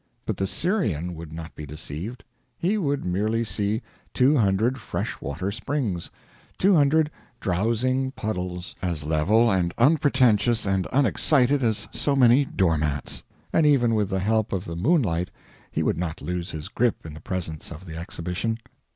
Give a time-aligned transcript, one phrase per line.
[0.25, 2.23] But the Syrian would not be deceived;
[2.57, 3.83] he would merely see
[4.15, 6.09] two hundred fresh water springs
[6.57, 13.21] two hundred drowsing puddles, as level and unpretentious and unexcited as so many door mats,
[13.53, 15.29] and even with the help of the moonlight
[15.69, 18.57] he would not lose his grip in the presence of the exhibition.